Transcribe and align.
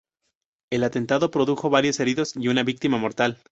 El 0.71 0.83
atentado 0.83 1.29
produjo 1.29 1.69
varios 1.69 1.99
heridos 1.99 2.33
y 2.35 2.47
una 2.47 2.63
víctima 2.63 2.97
mortal. 2.97 3.37